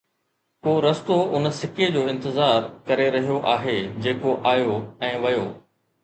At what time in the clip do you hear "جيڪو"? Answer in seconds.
4.07-4.33